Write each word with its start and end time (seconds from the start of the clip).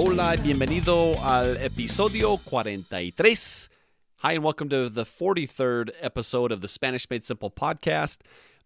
Hola, 0.00 0.36
bienvenido 0.36 1.16
al 1.16 1.56
episodio 1.56 2.36
43. 2.36 3.68
Hi, 4.18 4.32
and 4.32 4.44
welcome 4.44 4.68
to 4.68 4.88
the 4.88 5.04
43rd 5.04 5.90
episode 6.00 6.52
of 6.52 6.60
the 6.60 6.68
Spanish 6.68 7.08
Made 7.10 7.24
Simple 7.24 7.50
podcast. 7.50 8.18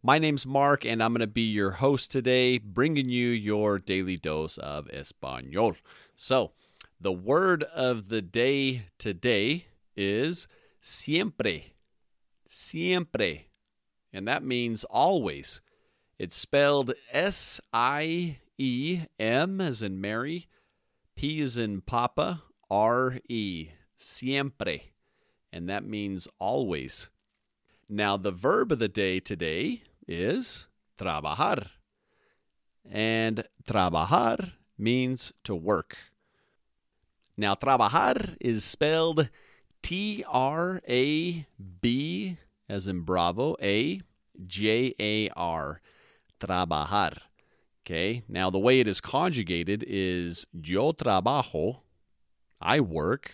My 0.02 0.18
name's 0.18 0.44
Mark, 0.44 0.84
and 0.84 1.02
I'm 1.02 1.12
going 1.12 1.20
to 1.20 1.26
be 1.26 1.42
your 1.42 1.72
host 1.72 2.10
today, 2.10 2.58
bringing 2.58 3.08
you 3.08 3.28
your 3.28 3.78
daily 3.78 4.16
dose 4.16 4.58
of 4.58 4.88
Espanol. 4.90 5.76
So, 6.16 6.52
the 7.00 7.12
word 7.12 7.64
of 7.64 8.08
the 8.08 8.22
day 8.22 8.86
today 8.98 9.66
is 9.96 10.48
siempre. 10.80 11.74
Siempre. 12.46 13.46
And 14.12 14.28
that 14.28 14.44
means 14.44 14.84
always. 14.84 15.60
It's 16.18 16.36
spelled 16.36 16.92
S 17.10 17.60
I 17.72 18.38
E 18.58 19.00
M 19.18 19.60
as 19.60 19.82
in 19.82 20.00
Mary, 20.00 20.46
P 21.16 21.40
as 21.42 21.56
in 21.56 21.80
Papa, 21.80 22.42
R 22.70 23.18
E. 23.28 23.70
Siempre. 23.96 24.92
And 25.52 25.68
that 25.68 25.84
means 25.84 26.28
always. 26.38 27.10
Now, 27.88 28.16
the 28.16 28.30
verb 28.30 28.72
of 28.72 28.78
the 28.78 28.88
day 28.88 29.20
today 29.20 29.82
is 30.08 30.68
trabajar. 30.98 31.66
And 32.90 33.44
trabajar 33.66 34.52
means 34.78 35.32
to 35.44 35.54
work. 35.54 35.96
Now, 37.36 37.54
trabajar 37.54 38.36
is 38.40 38.64
spelled 38.64 39.28
T 39.82 40.24
R 40.28 40.80
A 40.88 41.46
B, 41.80 42.38
as 42.68 42.88
in 42.88 43.00
Bravo, 43.00 43.56
A 43.60 44.00
J 44.46 44.94
A 44.98 45.28
R. 45.36 45.80
Trabajar. 46.40 47.18
Okay, 47.84 48.22
now 48.28 48.48
the 48.48 48.60
way 48.60 48.78
it 48.78 48.86
is 48.86 49.00
conjugated 49.00 49.84
is 49.86 50.46
yo 50.52 50.92
trabajo, 50.92 51.80
I 52.60 52.78
work, 52.78 53.32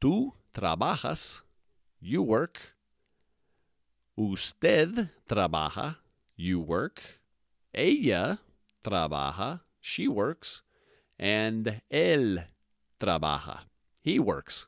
tú 0.00 0.32
trabajas, 0.54 1.42
you 2.00 2.22
work, 2.22 2.58
usted 4.16 5.10
trabaja, 5.28 5.96
you 6.34 6.60
work, 6.60 7.02
ella 7.74 8.40
trabaja, 8.82 9.60
she 9.80 10.08
works, 10.08 10.62
and 11.18 11.82
él 11.92 12.44
trabaja. 12.98 13.60
He 14.02 14.18
works. 14.18 14.66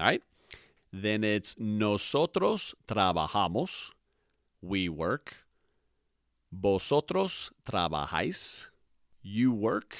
All 0.00 0.06
right? 0.06 0.22
Then 0.92 1.22
it's 1.22 1.56
nosotros 1.58 2.74
trabajamos. 2.88 3.90
We 4.62 4.88
work. 4.88 5.36
Vosotros 6.50 7.52
trabajáis. 7.64 8.68
You 9.22 9.52
work, 9.52 9.96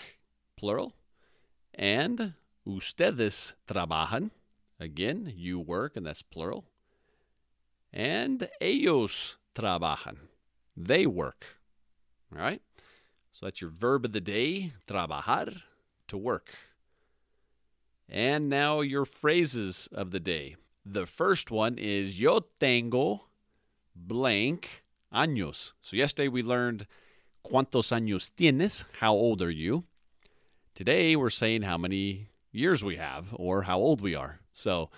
plural. 0.57 0.95
And 1.75 2.33
ustedes 2.67 3.53
trabajan. 3.69 4.31
Again, 4.81 5.35
you 5.37 5.61
work, 5.61 5.97
and 5.97 6.07
that's 6.07 6.23
plural. 6.23 6.65
And 7.93 8.49
ellos 8.61 9.37
trabajan. 9.55 10.17
They 10.75 11.07
work. 11.07 11.45
All 12.33 12.41
right? 12.41 12.63
So 13.33 13.47
that's 13.47 13.61
your 13.61 13.71
verb 13.71 14.07
of 14.07 14.13
the 14.13 14.21
day, 14.21 14.73
trabajar, 14.89 15.63
to 16.09 16.17
work. 16.17 16.55
And 18.11 18.49
now 18.49 18.81
your 18.81 19.05
phrases 19.05 19.89
of 19.93 20.11
the 20.11 20.19
day. 20.19 20.57
The 20.85 21.07
first 21.07 21.53
one 21.53 21.79
is 21.79 22.21
Yo 22.21 22.41
tengo 22.59 23.27
blank 23.95 24.83
años. 25.15 25.73
So 25.81 25.97
yesterday 25.97 26.27
we 26.27 26.43
learned 26.43 26.89
cuántos 27.45 27.93
años 27.93 28.33
tienes, 28.35 28.85
how 28.99 29.13
old 29.13 29.41
are 29.43 29.51
you? 29.51 29.85
Today 30.75 31.15
we're 31.15 31.31
saying 31.31 31.63
how 31.63 31.79
many 31.79 32.31
years 32.51 32.83
we 32.83 32.97
have 32.97 33.29
or 33.35 33.63
how 33.63 33.79
old 33.79 34.01
we 34.01 34.17
are. 34.17 34.41
So 34.53 34.91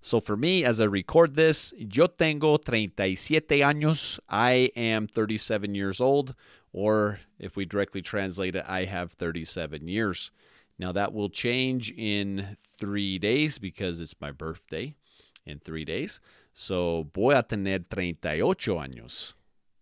so 0.00 0.20
for 0.20 0.36
me 0.36 0.64
as 0.64 0.80
I 0.80 0.84
record 0.84 1.34
this, 1.34 1.72
yo 1.76 2.06
tengo 2.06 2.56
37 2.56 3.60
años. 3.60 4.18
I 4.28 4.70
am 4.76 5.06
37 5.06 5.74
years 5.74 6.00
old 6.00 6.34
or 6.72 7.20
if 7.38 7.56
we 7.56 7.64
directly 7.64 8.02
translate 8.02 8.56
it, 8.56 8.64
I 8.66 8.84
have 8.84 9.12
37 9.12 9.88
years. 9.88 10.30
Now, 10.78 10.92
that 10.92 11.12
will 11.12 11.30
change 11.30 11.90
in 11.90 12.56
three 12.78 13.18
days 13.18 13.58
because 13.58 14.00
it's 14.00 14.20
my 14.20 14.30
birthday 14.30 14.94
in 15.46 15.58
three 15.58 15.84
days. 15.84 16.20
So, 16.52 17.08
voy 17.14 17.36
a 17.36 17.42
tener 17.42 17.78
38 17.78 18.42
años 18.42 19.32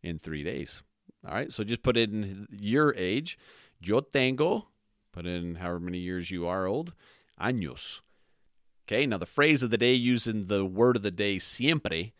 in 0.03 0.19
three 0.19 0.45
days. 0.45 0.83
All 1.27 1.35
right. 1.35 1.53
So, 1.53 1.65
just 1.65 1.83
put 1.83 1.97
in 1.97 2.47
your 2.51 2.95
age. 2.97 3.39
Yo 3.81 4.01
tengo, 4.01 4.69
put 5.13 5.27
in 5.27 5.57
however 5.57 5.81
many 5.81 5.99
years 5.99 6.31
you 6.31 6.47
are 6.47 6.67
old, 6.67 6.95
años. 7.41 8.01
Okay. 8.87 9.07
Now, 9.07 9.19
the 9.19 9.27
phrase 9.27 9.63
of 9.63 9.71
the 9.71 9.79
day 9.79 9.95
using 9.95 10.47
the 10.47 10.65
word 10.65 10.97
of 10.97 11.03
the 11.03 11.11
day 11.11 11.39
siempre 11.39 12.13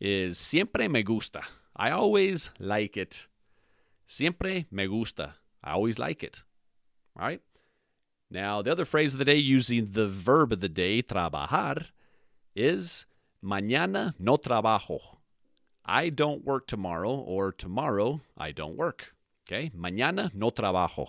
is 0.00 0.38
siempre 0.38 0.86
me 0.88 1.02
gusta. 1.02 1.42
I 1.74 1.90
always 1.90 2.50
like 2.58 2.96
it. 2.96 3.26
Siempre 4.06 4.66
me 4.70 4.86
gusta. 4.86 5.34
I 5.62 5.72
always 5.72 5.98
like 5.98 6.22
it. 6.22 6.42
All 7.18 7.26
right. 7.26 7.40
Now, 8.30 8.60
the 8.62 8.72
other 8.72 8.84
phrase 8.84 9.14
of 9.14 9.18
the 9.18 9.24
day 9.24 9.36
using 9.36 9.92
the 9.92 10.08
verb 10.08 10.52
of 10.52 10.60
the 10.60 10.68
day, 10.68 11.02
trabajar, 11.02 11.86
is 12.54 13.06
mañana 13.42 14.14
no 14.18 14.36
trabajo. 14.36 14.98
I 15.84 16.10
don't 16.10 16.44
work 16.44 16.66
tomorrow, 16.66 17.10
or 17.10 17.52
tomorrow 17.52 18.20
I 18.36 18.52
don't 18.52 18.76
work. 18.76 19.14
Okay? 19.48 19.70
Mañana 19.70 20.34
no 20.34 20.50
trabajo. 20.50 21.08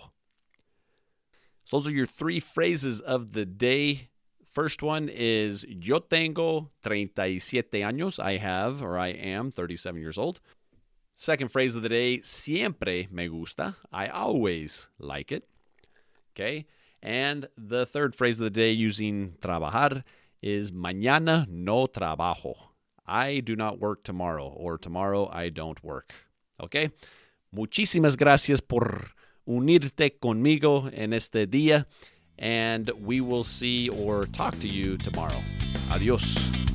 So 1.64 1.76
those 1.76 1.86
are 1.88 1.92
your 1.92 2.06
three 2.06 2.40
phrases 2.40 3.00
of 3.00 3.32
the 3.32 3.44
day. 3.44 4.08
First 4.50 4.82
one 4.82 5.08
is 5.08 5.64
Yo 5.68 5.98
tengo 5.98 6.70
37 6.82 7.70
años. 7.82 8.18
I 8.18 8.38
have, 8.38 8.82
or 8.82 8.98
I 8.98 9.08
am, 9.08 9.52
37 9.52 10.00
years 10.00 10.16
old. 10.16 10.40
Second 11.14 11.52
phrase 11.52 11.74
of 11.74 11.82
the 11.82 11.90
day, 11.90 12.22
siempre 12.22 13.06
me 13.10 13.28
gusta. 13.28 13.76
I 13.92 14.08
always 14.08 14.88
like 14.98 15.30
it. 15.30 15.44
Okay? 16.32 16.66
And 17.02 17.48
the 17.56 17.86
third 17.86 18.14
phrase 18.14 18.38
of 18.38 18.44
the 18.44 18.50
day 18.50 18.72
using 18.72 19.34
trabajar 19.40 20.04
is 20.42 20.70
mañana 20.72 21.48
no 21.48 21.86
trabajo. 21.86 22.54
I 23.06 23.40
do 23.40 23.56
not 23.56 23.80
work 23.80 24.04
tomorrow, 24.04 24.46
or 24.46 24.78
tomorrow 24.78 25.28
I 25.32 25.48
don't 25.48 25.82
work. 25.82 26.12
Okay? 26.62 26.90
Muchísimas 27.54 28.16
gracias 28.16 28.60
por 28.60 29.12
unirte 29.46 30.18
conmigo 30.20 30.90
en 30.92 31.12
este 31.12 31.46
día, 31.50 31.86
and 32.38 32.90
we 33.02 33.20
will 33.20 33.44
see 33.44 33.88
or 33.88 34.24
talk 34.26 34.58
to 34.60 34.68
you 34.68 34.96
tomorrow. 34.96 35.40
Adios. 35.90 36.69